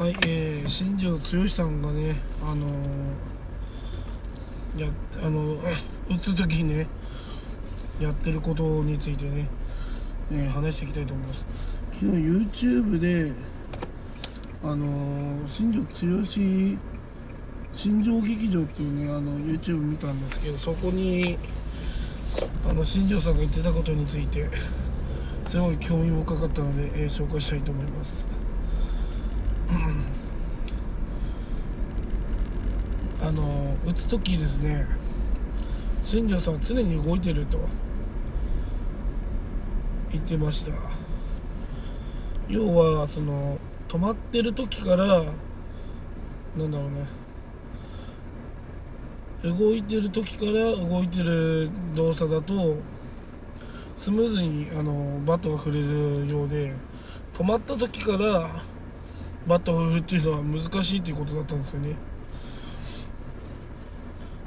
[0.00, 4.88] はい、えー、新庄剛志さんがね、あのー、や
[5.22, 5.56] あの
[6.08, 6.86] 打つ時にね、
[8.00, 9.46] やってることについてね、
[10.30, 11.44] ね話していきたいと思います。
[11.92, 13.32] 昨日 YouTube で、
[14.64, 16.78] あのー、新庄剛志
[17.74, 21.38] 新庄劇場っていうね、あの YouTube 見たんですけど、そこに、
[22.66, 24.48] あの新庄さんが言ってたことについて、
[25.50, 28.39] すごい興味深かったので、えー、紹介したいと思います。
[33.22, 34.86] あの打つ時ですね
[36.04, 37.58] 新庄さん常に動いてると
[40.10, 40.72] 言ってました。
[42.48, 45.06] 要はその止まってる時から
[46.56, 46.90] なんだろう
[49.52, 52.76] ね動いてる時から動いてる動作だと
[53.96, 56.72] スムーズにあのバットが振れるようで
[57.34, 58.64] 止まった時から
[59.46, 61.96] バットを振るっていうのは難しいということだったんですよね。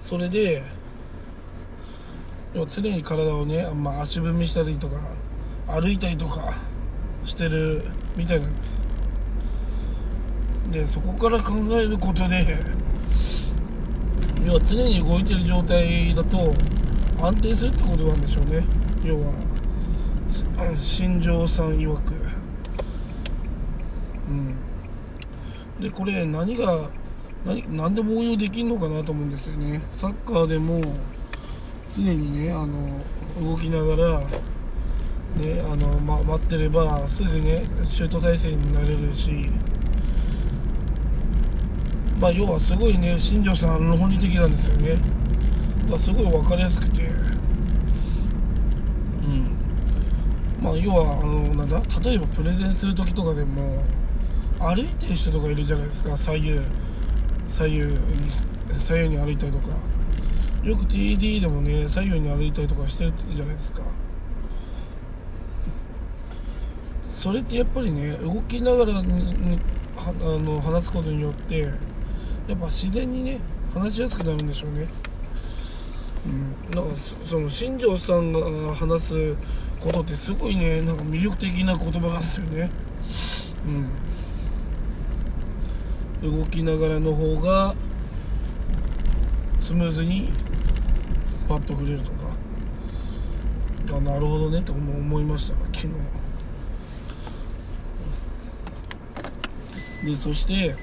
[0.00, 0.62] それで
[2.54, 4.96] 常に体をね、まあ、足踏みしたりとか
[5.66, 6.54] 歩いたりとか
[7.24, 7.84] してる
[8.16, 8.82] みたいなんです。
[10.72, 12.58] でそこから考えることで
[14.44, 16.54] 要は常に動いてる状態だと
[17.20, 18.64] 安定するってことなんでしょうね。
[19.04, 19.32] 要は
[20.80, 22.14] 新庄さん曰く。
[24.28, 24.67] うん。
[25.80, 26.90] でこれ何が
[27.44, 29.82] 何何でも応用できるのかなと思うんですよね。
[29.92, 30.80] サッカーでも
[31.94, 33.00] 常にねあの
[33.40, 39.48] 動きながらねあの、ま、待ってればすぐねシュート体勢になれるし
[42.20, 44.94] まあ要はすごいね新庄さん論理的なんですよね。
[44.94, 45.02] だか
[45.92, 47.02] らすごい分かりやすくて。
[47.02, 47.06] う
[49.30, 49.56] ん。
[50.60, 53.84] まあ要はあのなんだ例えばプレゼンする時とかでも
[54.60, 56.16] 歩いてる人とかいるじゃないですか。
[56.16, 56.60] 左右。
[57.56, 57.98] 左右に
[58.86, 59.68] 左右に歩いたりとか。
[60.64, 63.82] よく TD でもね左右に歩いたりとかしてるじゃないですか。
[67.14, 71.68] それってやっぱりね動きながらあの話すことによってや
[72.54, 73.40] っぱ自然にね
[73.74, 74.86] 話しやすくなるんでしょうね。
[76.26, 79.34] うん、なんかその新庄さんが話す
[79.80, 82.70] ことってすごいねなんか魅力的な言葉なんですよね。
[83.66, 83.88] うん。
[86.22, 87.74] 動きながらの方が
[89.60, 90.30] スムーズに
[91.48, 92.18] パッと振れるとか。
[93.90, 95.88] あなるほどねと思いました昨日。
[100.04, 100.74] でそして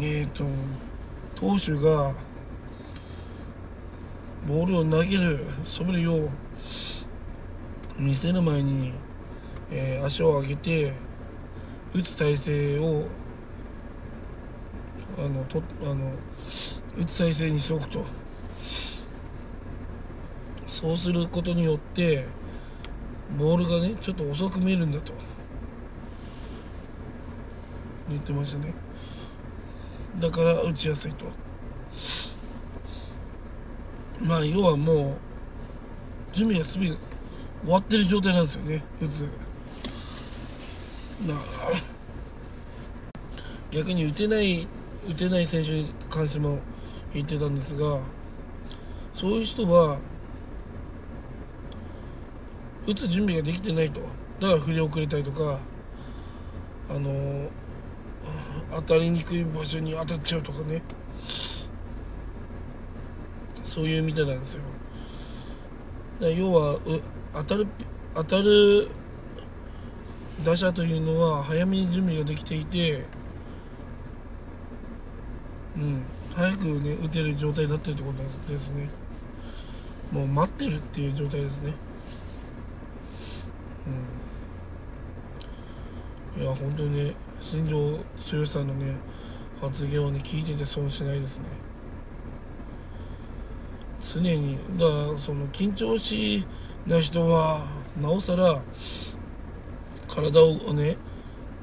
[0.00, 0.44] えっ、ー、と
[1.34, 2.12] 投手が
[4.46, 6.28] ボールを投げる素振りを
[7.98, 8.92] 見せる前に、
[9.70, 10.94] えー、足を上げて
[11.94, 13.04] 打つ体勢を
[15.18, 16.12] あのとあの
[16.96, 18.04] 打つ体勢にしておくと。
[20.68, 22.24] そうすることによって
[23.38, 25.12] ボールがねちょっと遅く見えるんだと。
[28.08, 28.72] 言ってましたね。
[30.18, 31.26] だから打ちやすいと。
[34.20, 35.16] まあ要はもう
[36.32, 36.96] 準備がすべて
[37.62, 39.20] 終わってる状態なんですよね打つ
[41.26, 41.78] だから
[43.70, 44.68] 逆に打てない
[45.08, 46.58] 打てない選手に関しても
[47.12, 48.00] 言ってたんですが
[49.14, 49.98] そういう人は
[52.86, 54.00] 打つ準備ができてないと。
[54.40, 55.58] だから振り遅れたりとか
[56.88, 57.48] あの
[58.74, 60.82] 当たりにくい場所に当たっちゃうとかね。
[63.70, 64.62] そういうみたいなんですよ。
[66.20, 66.80] 要は
[67.32, 67.66] 当たる
[68.16, 68.88] 当たる
[70.44, 73.04] 打者というのは早めに準備ができていて
[75.76, 76.02] うん。
[76.34, 78.88] 早くね打てる状態になってるってことですね。
[80.10, 81.72] もう待ってるっていう状態ですね。
[86.36, 86.42] うん。
[86.42, 88.02] いや本当にね新庄剛
[88.44, 88.96] 志さんのね
[89.60, 91.44] 発言をね聞いてて損しないですね。
[94.00, 94.58] 常に。
[94.78, 96.44] だからその緊張し
[96.86, 97.68] ない人は
[98.00, 98.62] なおさら
[100.08, 100.96] 体をね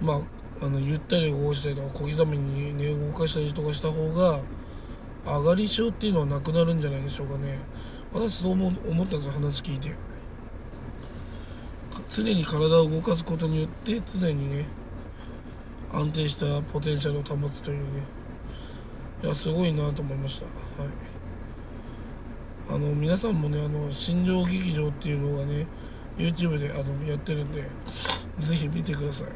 [0.00, 0.14] ま
[0.60, 4.40] ああのゆったり動かしたりとか小刻みにね動かしたりとかした方が
[5.24, 7.58] 上がり症っていうのはなくなるんじゃないでしょうかね。
[8.12, 9.92] 私そう思思ったんですよ話聞いて。
[12.10, 14.66] 常に体を動かすことによって常にね
[15.92, 17.84] 安定したポテンシャルを保つというね。
[19.22, 20.82] いやすごいなと思いました。
[20.82, 21.11] はい。
[22.68, 25.66] あの皆さんもねあの新庄劇場っていうのがね
[26.16, 27.62] YouTube であのやってるんで
[28.40, 29.28] ぜひ見てください。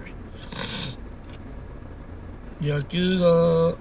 [2.65, 3.77] 野球が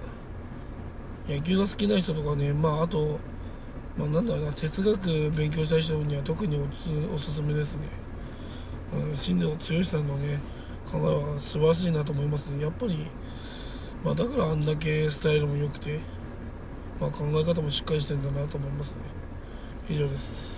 [1.28, 3.18] 野球が好きな人とかねまああと
[3.96, 6.60] まあ、なんだろうな哲学勉強したい人には特に
[7.14, 7.88] おすすめですね、
[8.92, 10.38] うん、新庄剛志さんのね
[10.84, 12.62] 考えは素晴らしいなと思いますね。
[12.62, 13.06] やっぱり、
[14.04, 15.98] まあ、だからあんだけスタイルも良くて、
[17.00, 18.96] まあ、考え方もしっかりしてんだなと思いますね。
[19.88, 20.55] 以上です。